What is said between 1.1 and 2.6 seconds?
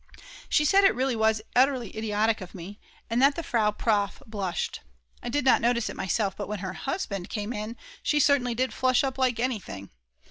was utterly idiotic of